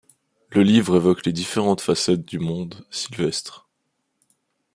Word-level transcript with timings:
Le 0.49 0.63
livre 0.63 0.95
évoque 0.95 1.27
les 1.27 1.31
différentes 1.31 1.79
facettes 1.81 2.25
du 2.25 2.39
monde 2.39 2.87
sylvestre. 2.89 3.69